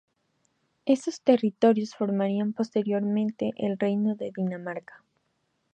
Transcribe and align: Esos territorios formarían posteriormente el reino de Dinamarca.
Esos 0.87 1.21
territorios 1.21 1.93
formarían 1.93 2.53
posteriormente 2.53 3.51
el 3.55 3.77
reino 3.77 4.15
de 4.15 4.31
Dinamarca. 4.35 5.03